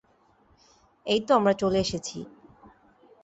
[1.05, 2.17] এইতো আমরা চলে এসেছি।